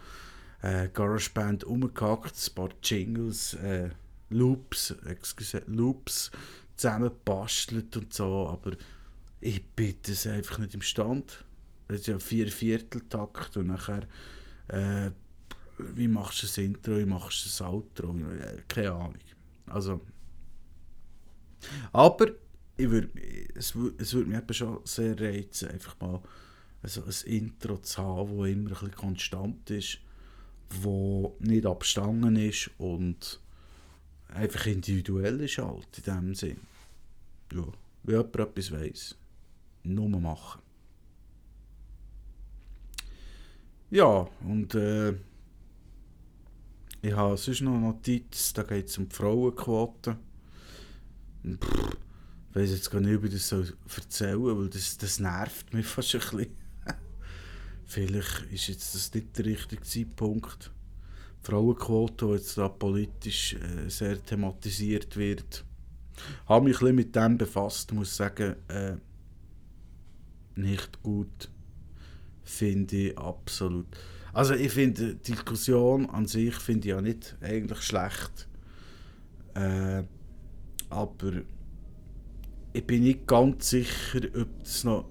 äh, 0.61 0.89
GarageBand 0.89 1.65
umgehackt, 1.65 2.35
ein 2.37 2.55
paar 2.55 2.69
Jingles, 2.83 3.55
äh, 3.55 3.89
Loops, 4.29 4.91
excuse, 5.07 5.63
Loops 5.67 6.31
zusammengebastelt 6.77 7.97
und 7.97 8.13
so, 8.13 8.49
aber 8.49 8.73
ich 9.41 9.65
bin 9.65 9.95
das 10.03 10.27
einfach 10.27 10.59
nicht 10.59 10.75
imstand. 10.75 11.45
Es 11.89 12.01
ist 12.01 12.07
ja 12.07 12.19
vier 12.19 12.49
Vierteltakt 12.49 13.57
und 13.57 13.69
nachher 13.69 14.03
äh, 14.69 15.11
wie 15.79 16.09
machst 16.09 16.43
du 16.43 16.47
das 16.47 16.59
Intro, 16.59 16.99
wie 16.99 17.07
machst 17.07 17.45
du 17.45 17.49
das 17.49 17.63
Outro, 17.63 18.15
keine 18.69 18.93
Ahnung. 18.93 19.15
Also, 19.67 20.01
aber 21.93 22.27
ich 22.77 22.91
würd, 22.91 23.11
es, 23.55 23.75
es 23.99 24.15
würde 24.15 24.31
mich 24.31 24.57
schon 24.57 24.81
sehr 24.85 25.19
reizen, 25.21 25.71
einfach 25.71 25.99
mal 26.01 26.21
also 26.83 27.03
ein 27.03 27.33
Intro 27.33 27.79
zu 27.79 28.03
haben, 28.03 28.39
das 28.39 28.49
immer 28.49 28.49
ein 28.49 28.65
bisschen 28.65 28.91
konstant 28.93 29.71
ist, 29.71 29.99
wo 30.83 31.37
nicht 31.41 31.65
abstangen 31.65 32.37
ist 32.37 32.71
und 32.79 33.41
einfach 34.29 34.67
individuell 34.67 35.41
ist 35.41 35.59
halt, 35.59 35.89
in 35.99 36.05
dem 36.05 36.35
Sinn. 36.35 36.61
Ja, 37.53 37.67
wenn 38.03 38.17
jemand 38.17 38.37
etwas 38.37 38.73
weiss, 38.73 39.17
nur 39.83 40.09
machen. 40.09 40.61
Ja, 43.91 44.29
und 44.47 44.75
äh, 44.75 45.15
ich 47.01 47.13
habe 47.13 47.37
sonst 47.37 47.61
noch 47.61 47.75
eine 47.75 47.87
Notiz, 47.87 48.53
da 48.53 48.63
geht 48.63 48.89
es 48.89 48.99
um 48.99 49.09
die 49.09 49.15
Frauenquote. 49.15 50.17
Ich 52.55 52.61
weiß 52.61 52.71
jetzt 52.71 52.91
gar 52.93 53.01
nicht, 53.01 53.17
ob 53.17 53.25
ich 53.25 53.33
das 53.33 53.49
so 53.49 53.65
erzählen 53.97 54.41
soll, 54.41 54.57
weil 54.57 54.69
das, 54.69 54.97
das 54.97 55.19
nervt 55.19 55.75
mich 55.75 55.87
fast 55.87 56.15
ein 56.15 56.21
bisschen. 56.21 56.57
Vielleicht 57.85 58.43
ist 58.53 58.69
jetzt 58.69 58.95
das 58.95 59.13
nicht 59.13 59.37
der 59.37 59.47
richtige 59.47 59.83
Zeitpunkt. 59.83 60.71
Die 61.43 61.47
Frauenquote, 61.47 62.27
die 62.27 62.33
jetzt 62.35 62.57
da 62.57 62.69
politisch 62.69 63.55
äh, 63.55 63.89
sehr 63.91 64.25
thematisiert 64.25 65.17
wird. 65.17 65.65
Habe 66.47 66.67
mich 66.67 66.77
ein 66.77 66.79
bisschen 66.79 66.95
mit 66.95 67.17
dem 67.17 67.39
befasst, 67.39 67.93
muss 67.93 68.17
sagen, 68.17 68.55
äh, 68.69 68.95
nicht 70.55 71.03
gut. 71.03 71.51
Finde 72.45 72.97
ich 72.97 73.19
absolut. 73.19 73.87
Also 74.33 74.55
ich 74.55 74.71
finde 74.71 75.17
die 75.17 75.33
Diskussion 75.33 76.09
an 76.09 76.27
sich 76.27 76.55
finde 76.55 76.87
ich 76.87 76.95
ja 76.95 77.01
nicht 77.01 77.37
eigentlich 77.41 77.83
schlecht. 77.83 78.47
Äh, 79.55 80.05
aber 80.89 81.43
ich 82.75 82.85
bin 82.85 83.05
nicht 83.05 83.27
ganz 83.27 83.71
sicher, 83.71 84.21
ob 84.35 84.49
es 84.63 84.85
noch 84.85 85.09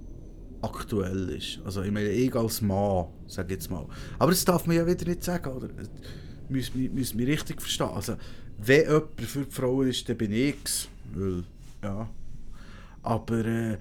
aktuell 0.62 1.30
ist. 1.30 1.60
Also 1.66 1.82
ich 1.82 1.92
meine, 1.92 2.10
ich 2.10 2.36
als 2.36 2.62
Mann, 2.62 3.08
sage 3.28 3.54
jetzt 3.54 3.72
mal. 3.72 3.88
Aber 4.20 4.32
das 4.32 4.46
darf 4.46 4.68
man 4.68 4.76
ja 4.76 4.86
wieder 4.86 5.06
nicht 5.06 5.24
sagen, 5.24 5.50
oder? 5.50 5.70
Müssen 6.50 6.74
wir, 6.76 6.90
mich 6.90 7.16
richtig 7.16 7.62
verstehen. 7.62 7.88
Also, 7.88 8.18
wenn 8.58 8.82
jemand 8.82 9.22
für 9.22 9.46
die 9.46 9.52
Frauen 9.52 9.88
ist, 9.88 10.08
dann 10.08 10.18
bin 10.18 10.34
ich 10.34 10.56
es. 10.64 10.88
Ja. 11.82 12.10
Aber 13.02 13.46
äh, 13.46 13.78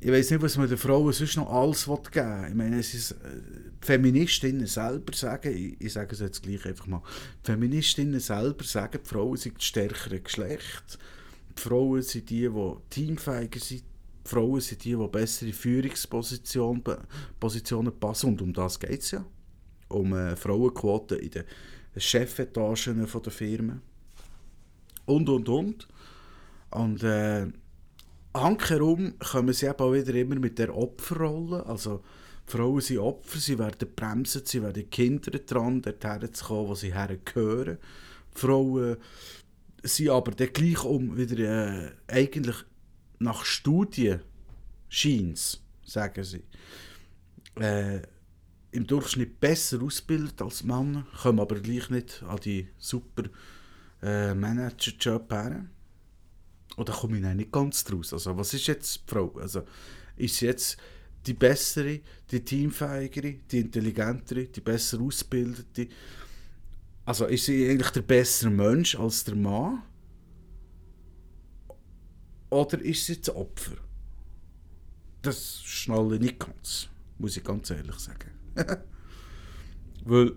ich 0.00 0.10
weiß 0.10 0.30
nicht, 0.30 0.42
was 0.42 0.56
man 0.58 0.68
den 0.68 0.78
Frauen 0.78 1.12
sonst 1.12 1.36
noch 1.36 1.50
alles 1.50 1.86
geben 1.86 2.04
will. 2.14 2.48
Ich 2.48 2.54
meine, 2.54 2.78
es 2.78 2.94
ist, 2.94 3.12
äh, 3.12 3.16
Feministinnen 3.80 4.66
selber 4.66 5.14
sagen, 5.14 5.54
ich, 5.54 5.80
ich 5.80 5.92
sage 5.94 6.12
es 6.12 6.20
jetzt 6.20 6.42
gleich 6.42 6.66
einfach 6.66 6.86
mal, 6.86 7.02
die 7.42 7.52
Feministinnen 7.52 8.20
selber 8.20 8.64
sagen, 8.64 8.98
die 9.02 9.08
Frauen 9.08 9.36
sind 9.38 9.56
das 9.56 9.64
stärkere 9.64 10.20
Geschlecht. 10.20 10.98
Die 11.56 11.60
Frauen 11.60 12.02
sind 12.02 12.30
die, 12.30 12.48
die 12.48 12.74
teamfähiger 12.90 13.60
sind. 13.60 13.82
Die 14.24 14.28
Frauen 14.28 14.60
sind 14.60 14.84
die, 14.84 14.94
die 14.94 15.08
bessere 15.08 15.52
Führungspositionen 15.52 16.82
Positionen 17.38 17.98
passen. 17.98 18.30
Und 18.30 18.42
um 18.42 18.52
das 18.52 18.78
geht 18.78 19.00
es 19.00 19.12
ja. 19.12 19.24
Um 19.88 20.12
äh, 20.12 20.36
Frauenquoten 20.36 21.18
in 21.18 21.30
den 21.30 21.44
Chefetagen 21.96 23.06
der 23.06 23.32
Firmen. 23.32 23.82
Und, 25.06 25.28
und, 25.28 25.48
und. 25.48 25.88
Und 26.70 27.02
äh, 27.02 27.46
Hankerum 28.34 29.18
kommen 29.18 29.52
sie 29.52 29.66
eben 29.66 29.80
auch 29.80 29.92
wieder 29.92 30.14
immer 30.14 30.36
mit 30.36 30.58
der 30.58 30.76
Opferrolle. 30.76 31.66
Also, 31.66 32.02
Frauen 32.46 32.80
sind 32.80 32.98
Opfer, 32.98 33.38
sie 33.38 33.58
werden 33.58 33.88
bremsen, 33.94 34.42
sie 34.44 34.62
werden 34.62 34.88
Kinder 34.90 35.30
dran, 35.38 35.82
dorthin 35.82 36.32
zu 36.32 36.44
kommen, 36.44 36.68
wo 36.68 36.74
sie 36.74 36.94
hergehören. 36.94 37.78
Frauen 38.32 38.96
sind 39.82 40.10
aber 40.10 40.32
dann 40.32 40.52
gleich 40.52 40.84
um 40.84 41.16
wieder 41.16 41.38
äh, 41.38 41.92
eigentlich 42.08 42.56
nach 43.18 43.44
Studien 43.44 44.20
scheint 44.88 45.60
sagen 45.90 46.24
sie, 46.24 46.42
äh, 47.60 48.00
im 48.72 48.86
Durchschnitt 48.86 49.40
besser 49.40 49.82
ausgebildet 49.82 50.40
als 50.40 50.62
Männer, 50.62 51.06
kommen 51.22 51.40
aber 51.40 51.56
gleich 51.56 51.90
nicht 51.90 52.22
an 52.22 52.38
die 52.44 52.68
super 52.78 53.24
äh, 54.02 54.34
Manager-Job 54.34 55.32
her. 55.32 55.66
Oder 56.76 56.92
komme 56.92 57.18
ich 57.18 57.34
nicht 57.34 57.52
ganz 57.52 57.82
draus? 57.82 58.12
Also, 58.12 58.36
was 58.36 58.54
ist 58.54 58.68
jetzt 58.68 58.96
die 58.96 59.10
Frau? 59.10 59.32
Also, 59.38 59.62
ist 60.16 60.40
jetzt 60.40 60.76
die 61.26 61.34
bessere, 61.34 62.00
die 62.30 62.44
teamfähigere, 62.44 63.34
die 63.50 63.58
intelligentere, 63.58 64.44
die 64.44 64.60
besser 64.60 65.00
ausgebildete? 65.00 65.88
Also, 67.10 67.24
ist 67.24 67.46
sie 67.46 67.68
eigentlich 67.68 67.90
der 67.90 68.02
bessere 68.02 68.50
Mensch 68.50 68.94
als 68.94 69.24
der 69.24 69.34
Mann? 69.34 69.82
Oder 72.50 72.80
ist 72.82 73.04
sie 73.04 73.20
das 73.20 73.34
Opfer? 73.34 73.74
Das 75.20 75.60
schnalle 75.60 76.14
ich 76.14 76.20
nicht 76.20 76.38
ganz, 76.38 76.88
muss 77.18 77.36
ich 77.36 77.42
ganz 77.42 77.68
ehrlich 77.70 77.96
sagen. 77.96 78.30
Weil, 80.04 80.36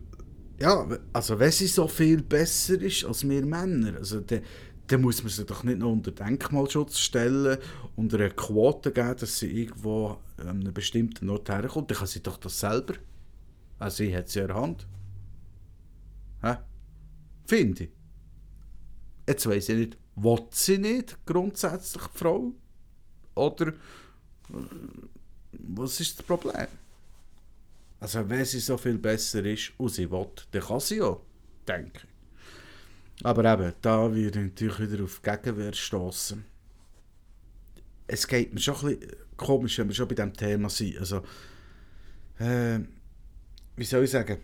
ja, 0.60 0.88
also 1.14 1.38
wenn 1.38 1.52
sie 1.52 1.68
so 1.68 1.88
viel 1.88 2.24
besser 2.24 2.82
ist 2.82 3.06
als 3.06 3.30
wir 3.30 3.46
Männer, 3.46 3.98
also 3.98 4.22
der, 4.22 4.42
dann 4.88 5.02
muss 5.02 5.22
man 5.22 5.30
sie 5.30 5.46
doch 5.46 5.64
nicht 5.64 5.78
noch 5.78 5.92
unter 5.92 6.10
Denkmalschutz 6.10 6.98
stellen 6.98 7.60
und 7.96 8.16
eine 8.16 8.32
Quote 8.32 8.92
geben, 8.92 9.16
dass 9.20 9.38
sie 9.38 9.62
irgendwo 9.62 10.18
an 10.38 10.48
einem 10.48 10.74
bestimmten 10.74 11.30
Ort 11.30 11.50
herkommt. 11.50 11.92
Dann 11.92 12.00
kann 12.00 12.08
sie 12.08 12.24
doch 12.24 12.38
das 12.38 12.60
selber. 12.60 12.96
Also 13.78 13.98
sie 13.98 14.18
hat 14.18 14.30
sie 14.30 14.40
in 14.40 14.48
der 14.48 14.56
Hand. 14.56 14.88
Hä? 16.44 16.58
Finde 17.46 17.86
ich. 17.86 17.90
Jetzt 19.28 19.48
weiss 19.48 19.70
ich 19.70 19.78
nicht, 19.78 19.98
will 20.16 20.46
sie 20.52 20.78
nicht 20.78 21.18
grundsätzlich 21.26 22.04
die 22.04 22.18
Frau? 22.18 22.54
Oder 23.36 23.68
äh, 23.70 23.74
was 25.52 26.00
ist 26.00 26.20
das 26.20 26.26
Problem? 26.26 26.68
Also 28.00 28.30
wenn 28.30 28.44
sie 28.44 28.60
so 28.60 28.78
viel 28.78 28.98
besser 28.98 29.46
ist 29.46 29.72
und 29.78 29.90
sie 29.90 30.12
will, 30.12 30.28
dann 30.52 30.62
kann 30.62 30.80
sie 30.80 30.98
ja, 30.98 31.18
denke 31.68 32.02
ich. 32.04 33.26
Aber 33.26 33.46
eben, 33.46 33.74
da 33.82 34.12
würde 34.12 34.30
ich 34.30 34.36
natürlich 34.36 34.92
wieder 34.92 35.04
auf 35.04 35.22
Gegenwehr 35.22 35.74
stoßen. 35.74 36.44
Es 38.08 38.28
geht 38.28 38.54
mir 38.54 38.60
schon 38.60 38.76
ein 38.76 39.00
bisschen 39.00 39.16
komisch, 39.38 39.78
wenn 39.78 39.88
wir 39.88 39.96
schon 39.96 40.08
bei 40.10 40.16
diesem 40.16 40.34
Thema 40.34 40.70
sind. 40.70 40.98
Also, 40.98 41.24
äh, 42.40 42.80
wie 43.78 43.86
soll 43.86 44.04
ich 44.04 44.12
sagen? 44.12 44.38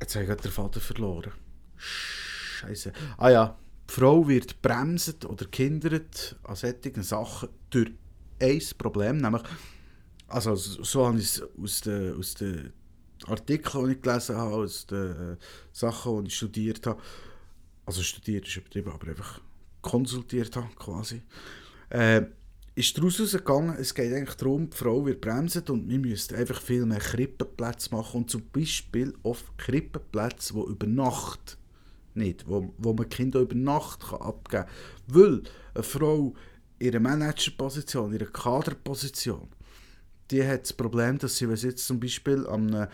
Jetzt 0.00 0.14
habe 0.14 0.24
ich 0.24 0.28
gerade 0.28 0.42
den 0.42 0.52
Vater 0.52 0.80
verloren. 0.80 1.32
Scheiße. 1.76 2.92
Ah 3.16 3.30
ja, 3.30 3.58
die 3.88 3.94
Frau 3.94 4.26
wird 4.28 4.60
bremset 4.62 5.24
oder 5.24 5.46
gehindert 5.46 6.36
an 6.44 6.56
solchen 6.56 7.02
Sachen 7.02 7.48
durch 7.70 7.90
ein 8.40 8.62
Problem, 8.76 9.18
nämlich, 9.18 9.42
also 10.28 10.54
so 10.54 11.06
habe 11.06 11.18
ich 11.18 11.24
es 11.24 11.42
aus 11.42 11.80
den, 11.80 12.16
aus 12.16 12.34
den 12.34 12.72
Artikeln, 13.26 13.86
die 13.86 13.92
ich 13.92 14.02
gelesen 14.02 14.36
habe, 14.36 14.54
aus 14.54 14.86
den 14.86 15.32
äh, 15.32 15.36
Sachen, 15.72 16.24
die 16.24 16.28
ich 16.28 16.36
studiert 16.36 16.86
habe, 16.86 17.00
also 17.86 18.02
studiert 18.02 18.46
ist 18.46 18.56
übertrieben, 18.56 18.92
aber 18.92 19.08
einfach 19.08 19.40
konsultiert 19.82 20.54
habe 20.56 20.68
quasi, 20.76 21.22
äh, 21.90 22.22
ist 22.78 22.96
daraus 22.96 23.18
herausgegangen, 23.18 23.76
es 23.76 23.92
geht 23.92 24.12
eigentlich 24.12 24.36
darum, 24.36 24.70
die 24.70 24.76
Frau 24.76 25.04
wird 25.04 25.20
bremsen 25.20 25.64
und 25.68 25.88
wir 25.88 25.98
müssen 25.98 26.36
einfach 26.36 26.62
viel 26.62 26.86
mehr 26.86 27.00
Krippenplätze 27.00 27.90
machen 27.92 28.18
und 28.18 28.30
zum 28.30 28.44
Beispiel 28.52 29.14
auf 29.24 29.50
Krippenplätze, 29.56 30.54
die 30.54 30.70
über 30.70 30.86
Nacht 30.86 31.58
nicht, 32.14 32.48
wo, 32.48 32.72
wo 32.78 32.92
man 32.92 33.08
Kinder 33.08 33.40
über 33.40 33.56
Nacht 33.56 34.08
kann 34.08 34.20
abgeben 34.20 34.64
kann. 34.64 34.70
Weil 35.08 35.42
eine 35.74 35.82
Frau 35.82 36.34
in 36.78 36.86
ihrer 36.86 37.00
Managerposition, 37.00 38.12
in 38.12 38.20
ihrer 38.20 38.30
Kaderposition, 38.30 39.48
die 40.30 40.46
hat 40.46 40.62
das 40.62 40.72
Problem, 40.72 41.18
dass 41.18 41.36
sie, 41.36 41.48
wenn 41.48 41.56
sie 41.56 41.68
jetzt 41.68 41.84
zum 41.84 41.98
Beispiel 41.98 42.46
an 42.46 42.72
einem 42.72 42.88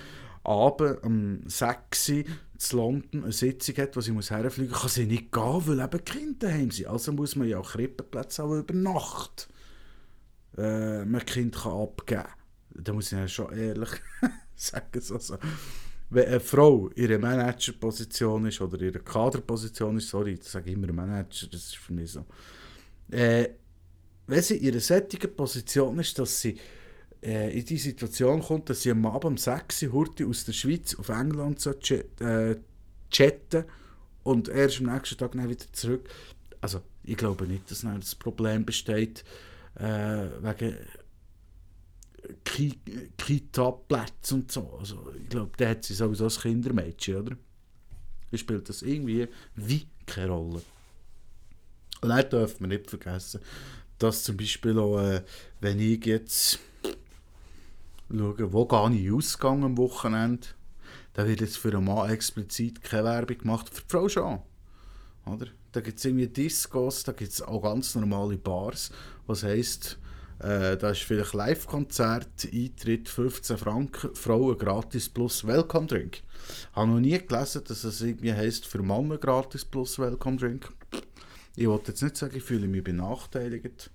Abend 0.44 1.02
um 1.02 1.40
6 1.46 2.08
Uhr 2.08 2.24
zu 2.56 2.76
London 2.78 3.24
eine 3.24 3.32
Sitzung 3.32 3.76
hat, 3.76 3.96
wo 3.96 4.00
sie 4.00 4.12
muss 4.12 4.30
herfliegen 4.30 4.72
muss, 4.72 4.80
kann 4.80 4.90
sie 4.90 5.04
nicht 5.06 5.30
gehen, 5.30 5.66
weil 5.66 5.80
eben 5.80 6.04
Kinder 6.04 6.48
daheim 6.48 6.70
sind. 6.70 6.86
Also 6.86 7.12
muss 7.12 7.36
man 7.36 7.48
ja 7.48 7.58
auch 7.58 7.72
Krippenplätze 7.72 8.44
auch 8.44 8.54
über 8.54 8.72
Nacht 8.72 9.48
äh, 10.56 11.04
man 11.04 11.24
Kind 11.24 11.54
kann 11.54 11.72
abgeben 11.72 12.22
kann. 12.22 12.32
Da 12.74 12.92
muss 12.92 13.12
ich 13.12 13.18
ja 13.18 13.28
schon 13.28 13.52
ehrlich 13.56 13.90
sagen. 14.56 14.86
Also, 14.94 15.38
wenn 16.10 16.26
eine 16.26 16.40
Frau 16.40 16.88
in 16.88 17.10
ihrer 17.10 17.18
Managerposition 17.18 18.46
ist 18.46 18.60
oder 18.60 18.80
in 18.80 18.92
ihrer 18.92 19.00
Kaderposition 19.00 19.96
ist, 19.96 20.08
sorry, 20.08 20.32
ich 20.34 20.44
sage 20.44 20.70
immer 20.70 20.92
Manager, 20.92 21.46
das 21.46 21.60
ist 21.60 21.76
für 21.76 21.92
mich 21.92 22.12
so. 22.12 22.24
Äh, 23.10 23.48
wenn 24.26 24.42
sie 24.42 24.56
in 24.56 24.72
einer 24.72 24.80
sättigen 24.80 25.34
Position 25.34 25.98
ist, 25.98 26.18
dass 26.18 26.40
sie 26.40 26.58
äh, 27.22 27.58
in 27.58 27.64
die 27.64 27.78
Situation 27.78 28.42
kommt, 28.42 28.70
dass 28.70 28.82
sie 28.82 28.90
am 28.90 29.04
Abend 29.06 29.24
um 29.24 29.36
6 29.36 29.82
Uhr 29.84 30.08
aus 30.28 30.44
der 30.44 30.52
Schweiz 30.52 30.94
auf 30.94 31.08
England 31.08 31.60
so 31.60 31.70
äh, 31.70 32.56
chatten 33.10 33.64
und 34.22 34.48
erst 34.48 34.80
am 34.80 34.92
nächsten 34.92 35.18
Tag 35.18 35.34
wieder 35.34 35.72
zurück. 35.72 36.08
Also 36.60 36.80
ich 37.02 37.16
glaube 37.16 37.46
nicht, 37.46 37.70
dass 37.70 37.82
das 37.82 38.14
Problem 38.14 38.64
besteht 38.64 39.24
äh, 39.76 40.28
wegen 40.42 40.76
Kita-Plätzen 43.16 44.42
und 44.42 44.52
so. 44.52 44.76
Also 44.78 45.12
ich 45.20 45.28
glaube, 45.28 45.56
der 45.58 45.70
hat 45.70 45.84
sie 45.84 45.94
sowieso 45.94 46.24
als 46.24 46.40
Kindermädchen, 46.40 47.16
oder? 47.16 47.36
Wie 48.30 48.38
spielt 48.38 48.68
das 48.68 48.82
irgendwie 48.82 49.28
wie 49.54 49.86
keine 50.06 50.30
Rolle. 50.30 50.62
Und 52.00 52.08
dann 52.08 52.28
dürfen 52.28 52.60
wir 52.60 52.78
nicht 52.78 52.90
vergessen, 52.90 53.40
dass 53.98 54.24
zum 54.24 54.36
Beispiel 54.36 54.78
auch, 54.78 55.00
äh, 55.00 55.22
wenn 55.60 55.80
ich 55.80 56.04
jetzt 56.04 56.58
schaue, 58.10 58.52
wo 58.52 58.66
gehe 58.66 59.00
ich 59.00 59.12
ausgegangen 59.12 59.64
am 59.64 59.78
Wochenende, 59.78 60.46
da 61.14 61.26
wird 61.26 61.40
jetzt 61.40 61.56
für 61.56 61.72
einen 61.72 61.84
Mann 61.84 62.10
explizit 62.10 62.82
keine 62.82 63.04
Werbung 63.04 63.38
gemacht, 63.38 63.68
für 63.70 63.82
die 63.82 63.88
Frau 63.88 64.08
schon. 64.08 64.40
Oder? 65.26 65.46
Da 65.72 65.80
gibt 65.80 65.98
es 65.98 66.04
irgendwie 66.04 66.28
Discos, 66.28 67.04
da 67.04 67.12
gibt 67.12 67.32
es 67.32 67.42
auch 67.42 67.62
ganz 67.62 67.94
normale 67.94 68.36
Bars, 68.36 68.90
was 69.26 69.42
heisst, 69.42 69.98
äh, 70.40 70.76
da 70.76 70.90
ist 70.90 71.02
vielleicht 71.02 71.32
Live-Konzert, 71.32 72.48
Eintritt 72.52 73.08
15 73.08 73.56
Franken, 73.56 74.14
Frauen 74.14 74.58
gratis 74.58 75.08
plus 75.08 75.46
Welcome 75.46 75.86
Drink. 75.86 76.22
Ich 76.48 76.76
habe 76.76 76.90
noch 76.90 77.00
nie 77.00 77.18
gelesen, 77.18 77.62
dass 77.66 77.84
es 77.84 78.00
irgendwie 78.02 78.32
heisst, 78.32 78.66
für 78.66 78.82
Männer 78.82 79.16
gratis 79.16 79.64
plus 79.64 79.98
Welcome 79.98 80.36
Drink. 80.36 80.68
Ich 81.56 81.66
wollte 81.66 81.92
jetzt 81.92 82.02
nicht 82.02 82.16
sagen, 82.16 82.36
ich 82.36 82.42
fühle 82.42 82.66
mich 82.66 82.82
benachteiligt, 82.82 83.90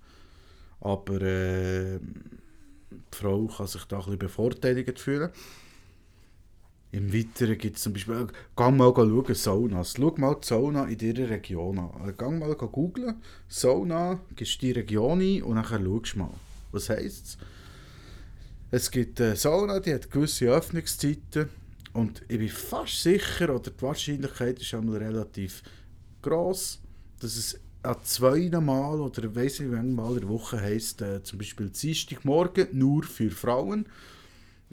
aber 0.80 1.20
äh, 1.20 1.98
die 2.00 3.16
Frau 3.16 3.46
kann 3.46 3.66
sich 3.66 3.84
da 3.84 3.98
ein 3.98 4.02
bisschen 4.02 4.18
bevorteiligt 4.18 4.98
fühlen. 4.98 5.30
Im 6.92 7.12
Weiteren 7.12 7.56
gibt 7.56 7.76
es 7.76 7.84
zum 7.84 7.92
Beispiel, 7.92 8.26
geh 8.56 8.70
mal 8.70 8.92
schauen, 8.94 9.34
Saunas. 9.34 9.94
Schau 9.96 10.14
mal 10.16 10.36
die 10.42 10.46
Sauna 10.46 10.84
in 10.86 10.98
deiner 10.98 11.30
Region 11.30 11.78
an. 11.78 12.14
Geh 12.18 12.30
mal 12.30 12.54
googeln, 12.54 13.14
Sauna, 13.48 14.20
gibst 14.34 14.60
die 14.60 14.72
Region 14.72 15.20
ein 15.20 15.42
und 15.42 15.54
dann 15.54 15.64
schaust 15.64 16.16
mal. 16.16 16.30
Was 16.72 16.88
heisst 16.88 17.26
es? 17.26 17.38
Es 18.72 18.90
gibt 18.90 19.20
eine 19.20 19.36
Sauna, 19.36 19.78
die 19.78 19.94
hat 19.94 20.10
gewisse 20.10 20.46
Öffnungszeiten 20.46 21.48
und 21.92 22.22
ich 22.28 22.38
bin 22.38 22.48
fast 22.48 23.02
sicher, 23.02 23.54
oder 23.54 23.70
die 23.70 23.82
Wahrscheinlichkeit 23.82 24.60
ist 24.60 24.74
einmal 24.74 24.98
relativ 24.98 25.62
groß, 26.22 26.80
dass 27.20 27.36
es 27.36 27.58
an 27.82 27.96
zwei 28.02 28.48
Mal 28.48 29.00
oder 29.00 29.34
weiss 29.34 29.58
nicht, 29.58 29.72
wie 29.72 29.76
Mal 29.76 30.14
in 30.14 30.20
der 30.20 30.28
Woche 30.28 30.60
heisst, 30.60 31.02
äh, 31.02 31.22
zum 31.22 31.38
Beispiel 31.38 31.70
Dienstagmorgen 31.70 32.68
nur 32.72 33.04
für 33.04 33.30
Frauen 33.30 33.86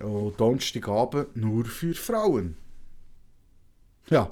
und 0.02 0.40
Donnerstagabend 0.40 1.36
nur 1.36 1.66
für 1.66 1.94
Frauen. 1.94 2.56
Ja, 4.10 4.32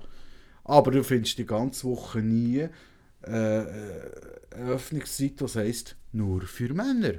aber 0.64 0.92
du 0.92 1.04
findest 1.04 1.38
die 1.38 1.46
ganze 1.46 1.88
Woche 1.88 2.20
nie 2.20 2.60
äh, 2.60 2.70
eine 3.28 4.72
Öffnungszeit, 4.72 5.42
das 5.42 5.56
heisst 5.56 5.96
nur 6.12 6.42
für 6.42 6.74
Männer. 6.74 7.16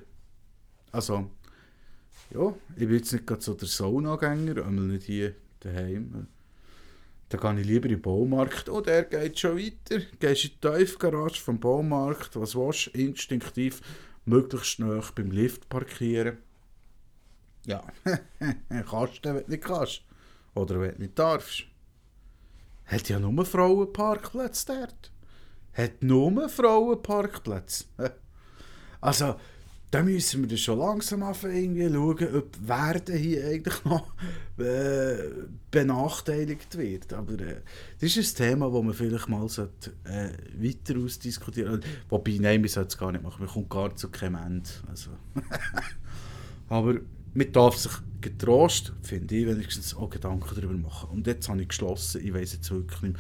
Also, 0.93 1.31
ja, 2.31 2.55
ich 2.77 2.87
bin 2.87 2.97
jetzt 2.97 3.13
nicht 3.13 3.27
gerade 3.27 3.43
so 3.43 3.55
der 3.55 3.69
Saunagänger, 3.69 4.65
einmal 4.65 4.87
nicht 4.87 5.07
hier 5.07 5.35
daheim. 5.61 6.29
Da 7.29 7.39
gehe 7.39 7.61
ich 7.61 7.67
lieber 7.67 7.87
in 7.87 7.97
den 7.97 8.03
Baumarkt. 8.03 8.69
Oh, 8.69 8.81
der 8.81 9.05
geht 9.05 9.39
schon 9.39 9.59
weiter. 9.59 10.01
Gehst 10.21 10.45
in 10.45 10.51
die 10.51 10.61
Tiefgarage 10.61 11.41
vom 11.41 11.59
Baumarkt. 11.59 12.37
Was 12.37 12.55
willst 12.55 12.87
du? 12.87 12.99
Instinktiv 13.01 13.81
möglichst 14.25 14.69
schnell 14.69 15.03
beim 15.15 15.33
Lift 15.33 15.69
parkieren. 15.69 16.39
Ja, 17.67 17.85
kannst 18.89 19.25
du, 19.25 19.35
wenn 19.35 19.45
du 19.45 19.51
nicht 19.51 19.65
kannst. 19.65 20.03
Oder 20.55 20.81
wenn 20.81 20.93
du 20.93 21.03
nicht 21.03 21.19
darfst. 21.19 21.65
Hat 22.87 23.09
ja 23.09 23.19
nur 23.19 23.45
Frauenparkplätze 23.45 24.67
dort. 24.67 25.13
Hat 25.73 26.03
nur 26.03 26.49
Frauenparkplätze. 26.49 27.85
Also, 28.99 29.37
da 29.91 30.03
müssen 30.03 30.49
wir 30.49 30.57
schon 30.57 30.79
langsam 30.79 31.23
irgendwie 31.45 31.89
schauen, 31.93 32.35
ob 32.35 32.69
Werden 32.69 33.17
hier 33.17 33.47
eigentlich 33.47 33.85
noch 33.85 34.15
äh, 34.59 35.17
benachteiligt 35.71 36.77
wird. 36.77 37.13
Aber 37.13 37.35
äh, 37.35 37.61
das 38.01 38.17
ist 38.17 38.41
ein 38.41 38.49
Thema, 38.49 38.71
das 38.71 38.83
man 38.83 38.95
vielleicht 38.95 39.29
mal 39.29 39.49
sollte, 39.49 39.93
äh, 40.05 40.31
weiter 40.57 40.99
ausdiskutieren 40.99 41.73
sollte. 41.73 41.89
Wobei, 42.09 42.39
nein, 42.41 42.63
wir 42.63 42.71
sollten 42.71 42.89
es 42.89 42.99
gar 42.99 43.13
nicht 43.13 43.23
machen. 43.23 43.45
Man 43.45 43.53
kommt 43.53 43.71
gar 43.71 43.95
zu 43.95 44.09
keinem 44.09 44.37
Ende. 44.37 44.71
Also. 44.89 45.11
Aber 46.69 46.97
man 47.37 47.53
darf 47.53 47.77
sich 47.77 47.93
getrost, 48.21 48.93
finde 49.03 49.37
ich, 49.37 49.47
wenigstens 49.47 49.95
auch 49.95 50.11
Gedanken 50.11 50.55
darüber 50.55 50.75
machen. 50.75 51.11
Und 51.11 51.27
jetzt 51.27 51.49
habe 51.49 51.63
ich 51.63 51.69
geschlossen, 51.69 52.25
ich 52.25 52.33
weiß 52.33 52.55
jetzt 52.55 52.71
wirklich 52.71 53.03
nicht 53.03 53.19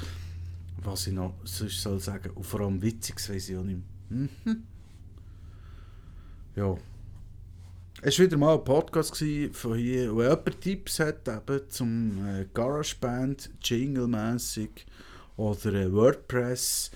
was 0.87 1.07
ich 1.07 1.13
noch 1.13 1.35
sonst 1.45 1.83
soll 1.83 1.99
sagen. 1.99 2.31
Und 2.31 2.45
vor 2.45 2.61
allem 2.61 2.81
Witziges 2.81 3.29
weiß 3.29 3.49
ich 3.51 3.57
auch 3.57 3.63
nicht 3.63 3.81
mehr. 4.09 4.29
Mhm. 4.45 4.63
Ja. 6.55 6.77
Es 8.03 8.19
war 8.19 8.27
wieder 8.27 8.37
mal 8.37 8.55
ein 8.55 8.65
Podcast 8.65 9.17
von 9.53 9.79
hier, 9.79 10.15
wo 10.15 10.23
jemand 10.23 10.61
Tipps 10.61 11.01
hat 11.01 11.27
eben 11.29 11.71
zum 11.71 12.27
äh, 12.27 12.47
GarageBand, 12.53 13.51
Jingle-mässig 13.63 14.87
oder 15.37 15.73
äh, 15.73 15.93
WordPress 15.93 16.91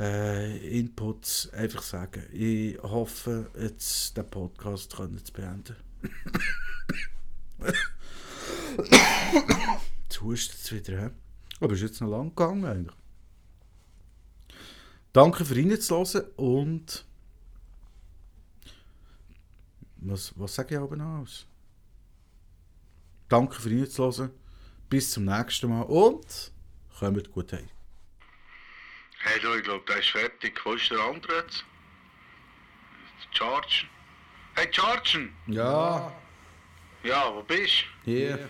äh, 0.00 0.78
Inputs 0.78 1.50
einfach 1.52 1.82
sagen. 1.82 2.24
Ich 2.32 2.78
hoffe, 2.82 3.46
jetzt 3.58 4.16
den 4.16 4.28
Podcast 4.28 4.96
können 4.96 5.24
zu 5.24 5.32
beenden. 5.32 5.76
Jetzt 10.02 10.20
hustet 10.20 10.60
es 10.60 10.72
wieder. 10.72 11.00
He? 11.00 11.10
Aber 11.60 11.72
ist 11.74 11.82
jetzt 11.82 12.00
noch 12.00 12.08
lang 12.08 12.30
gegangen 12.30 12.64
eigentlich. 12.64 12.96
Danke 15.12 15.44
für 15.44 15.54
reinzuhören 15.54 16.28
und 16.36 17.04
was, 19.96 20.32
was 20.36 20.54
sage 20.54 20.74
ich 20.74 20.80
aber 20.80 20.96
noch 20.96 21.22
aus? 21.22 21.46
Danke 23.28 23.54
für 23.60 23.70
reinzuhören. 23.70 24.30
Bis 24.90 25.12
zum 25.12 25.24
nächsten 25.24 25.70
Mal 25.70 25.82
und 25.82 26.52
kommt 26.98 27.30
gut 27.30 27.52
heim. 27.52 27.68
Hey 29.20 29.40
du, 29.40 29.54
ich 29.54 29.62
glaube, 29.62 29.84
der 29.88 29.98
ist 29.98 30.10
fertig. 30.10 30.60
Wo 30.64 30.74
ist 30.74 30.90
der 30.90 31.00
andere 31.00 31.36
jetzt? 31.36 31.64
Chargen. 33.32 33.93
Hey, 34.56 34.68
Chargen! 34.70 35.34
Ja, 35.46 36.12
Ja, 37.02 37.34
wo 37.34 37.42
bist 37.42 37.84
hier. 38.04 38.36
du? 38.38 38.48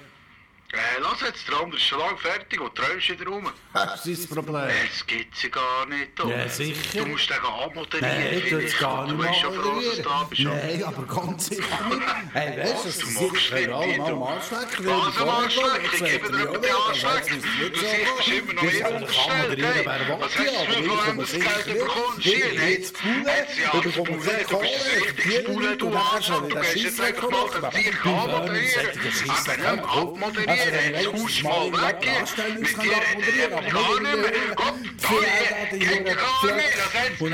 Äh, 0.75 1.01
lass 1.01 1.21
jetzt, 1.21 1.47
der 1.49 1.57
andere 1.61 1.77
ist 1.77 1.85
schon 1.87 1.99
lange 2.01 2.17
fertig 2.19 2.61
und 2.61 2.75
träumst 2.75 3.09
wieder 3.09 3.27
rum. 3.27 3.49
Das 3.73 4.07
ist 4.07 4.23
das 4.29 4.37
Problem. 4.37 4.69
Es 4.93 5.07
gibt's 5.07 5.43
ja 5.43 5.49
gar 5.51 5.87
nicht, 5.87 6.19
du. 6.19 6.29
Ja, 6.29 6.49
sicher. 6.49 6.99
Du 7.05 7.07
musst 7.07 7.31
den 7.31 7.37
abmoderieren. 7.39 8.31
Nein, 8.31 8.43
tue 8.49 8.63
es 8.65 8.79
gar 8.79 9.05
nicht 9.07 9.15
Du 9.15 9.19
bist 9.27 9.41
schon 9.41 9.55
froh, 9.55 9.81
dass 9.81 9.97
du 9.97 10.03
da 10.03 10.27
bist. 10.29 10.41
Nein, 10.43 10.83
aber 10.85 11.03
ganz 11.15 11.47
sicher 11.47 11.63
nicht. 11.89 12.03
Hey, 12.33 12.59
weißt 12.59 12.85
du, 12.85 12.89
das 12.89 12.99
Du 12.99 13.05
nicht, 13.55 13.55
alle 13.55 13.69
mal 13.69 13.97
du- 13.97 14.03
am 14.17 14.23
Anschlecken. 14.25 14.87
Was 14.87 15.17
am 15.19 15.29
Anschlecken? 15.29 15.91
Ich 15.93 16.05
gebe 16.05 16.33
dir 16.33 16.43
über 16.45 16.59
den 16.59 16.71
Anschlecken. 16.89 17.43
Du 17.43 17.79
siehst 17.79 18.81
immer 18.81 19.01
noch. 19.01 19.29
Hey, 19.29 19.87
was 19.87 20.39
hast 20.39 20.77
du 20.77 20.83
du 20.83 21.39
Geld 21.39 21.79
bekommst? 21.79 22.23
Hier, 22.23 22.55
jetzt. 22.55 22.97
Du 23.73 23.81
du 23.81 23.83
bist 23.83 23.99
ein 23.99 24.15
richtiger 24.15 25.41
Spule, 25.41 25.77
du 25.77 25.95
Arschloch. 25.97 26.49
Du 26.49 26.61
gehst 26.61 26.77
jetzt 26.77 27.01
einfach 27.01 27.31
mal 27.31 27.71
den 27.71 27.71
Tier 27.71 28.13
abmoderieren. 28.13 29.01
Aber 29.29 29.57
nicht 29.57 29.87
abmoderieren, 29.87 30.64
jetzt 30.65 31.07
haust 31.07 31.41
du 31.41 31.45
mal 31.45 31.73
weg 31.73 31.99
hier. 32.01 32.23
Mit 32.59 32.73
dir 32.77 32.99
reden 33.01 33.23
wir 33.27 33.49
gar 33.71 34.01
nicht 34.01 34.17
mehr. 34.17 34.33
Gott, 34.57 34.75
da 35.03 35.77
geht 35.77 36.07
ja 36.07 36.15
gar 36.15 36.43
nicht. 36.57 36.75
Das 36.77 36.93
heißt, 36.95 37.19
so 37.19 37.25
ein 37.27 37.33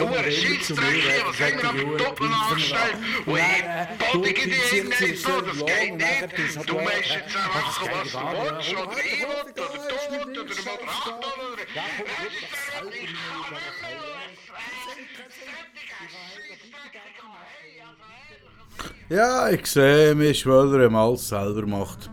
hoher 0.00 0.24
Scheissdreck 0.30 0.94
hier, 0.94 1.22
was 1.26 1.38
haben 1.40 1.58
wir 1.62 1.68
am 1.70 1.98
Doppeln 1.98 2.32
angestellt? 2.32 2.96
Und 3.26 3.38
ich 3.38 4.12
bodige 4.12 4.44
dir 4.48 4.84
nicht 4.84 5.18
so, 5.22 5.40
das 5.40 5.58
geht 5.66 5.94
nicht. 5.96 6.68
Du 6.68 6.74
musst 6.74 7.10
jetzt 7.10 7.34
machen, 7.34 7.88
was 7.92 8.12
du 8.12 8.18
willst, 8.22 8.74
oder 8.74 8.98
ich 8.98 9.20
will, 9.20 9.26
oder 9.26 9.52
du, 9.54 9.62
oder 10.14 10.44
der 10.44 10.64
Moderator, 10.64 11.34
oder... 11.52 11.64
Ja, 19.10 19.50
ich 19.50 19.66
sehe 19.66 20.14
mich, 20.14 20.46
weil 20.46 20.80
er 20.80 20.86
ihm 20.86 20.96
alles 20.96 21.28
selber 21.28 21.66
macht. 21.66 22.10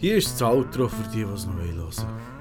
Hier 0.00 0.14
ist 0.14 0.40
das 0.40 0.42
Outro 0.42 0.86
für 0.86 1.02
die, 1.10 1.24
die 1.24 1.32
es 1.34 1.44
noch 1.44 1.56
hören 1.56 1.76
wollen. 1.76 2.37